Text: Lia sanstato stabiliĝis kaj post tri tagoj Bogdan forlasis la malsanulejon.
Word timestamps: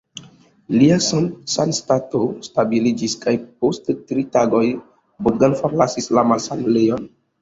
Lia 0.77 0.95
sanstato 1.07 2.21
stabiliĝis 2.47 3.15
kaj 3.27 3.33
post 3.45 3.91
tri 4.13 4.25
tagoj 4.39 4.65
Bogdan 5.29 5.55
forlasis 5.61 6.11
la 6.21 6.25
malsanulejon. 6.33 7.07